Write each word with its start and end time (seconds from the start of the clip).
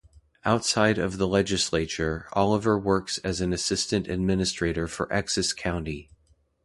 Outside 0.45 0.97
of 0.97 1.19
the 1.19 1.27
Legislature, 1.27 2.25
Oliver 2.33 2.75
works 2.75 3.19
as 3.19 3.39
an 3.39 3.53
assistant 3.53 4.07
administrator 4.07 4.87
for 4.87 5.07
Essex 5.13 5.53
County. 5.53 6.09